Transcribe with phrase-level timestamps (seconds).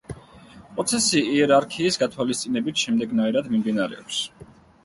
[0.77, 4.27] პროცესი იერარქიის გათვალისწინებით შემდეგნაირად მიმდინარეობს.